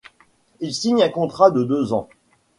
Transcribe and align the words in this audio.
Il 0.61 0.73
signe 0.73 1.03
un 1.03 1.09
contrat 1.09 1.51
de 1.51 1.63
deux 1.63 1.93
ans. 1.93 2.09